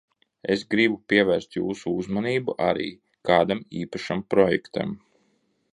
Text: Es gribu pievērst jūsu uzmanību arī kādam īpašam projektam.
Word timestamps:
Es 0.53 0.61
gribu 0.73 0.95
pievērst 1.11 1.57
jūsu 1.59 1.93
uzmanību 2.03 2.57
arī 2.71 2.89
kādam 3.31 3.65
īpašam 3.83 4.29
projektam. 4.35 4.99